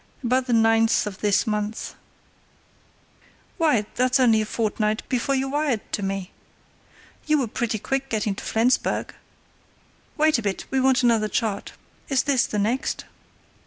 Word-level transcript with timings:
"About 0.23 0.47
the 0.47 0.53
ninth 0.53 1.05
of 1.05 1.19
this 1.19 1.45
month." 1.45 1.93
"Why, 3.59 3.85
that's 3.93 4.19
only 4.19 4.41
a 4.41 4.47
fortnight 4.47 5.07
before 5.09 5.35
you 5.35 5.47
wired 5.49 5.81
to 5.91 6.01
me! 6.01 6.31
You 7.27 7.37
were 7.39 7.45
pretty 7.47 7.77
quick 7.77 8.09
getting 8.09 8.33
to 8.33 8.43
Flensburg. 8.43 9.13
Wait 10.17 10.39
a 10.39 10.41
bit, 10.41 10.65
we 10.71 10.79
want 10.79 11.03
another 11.03 11.27
chart. 11.27 11.73
Is 12.09 12.23
this 12.23 12.47
the 12.47 12.57
next?" 12.57 13.05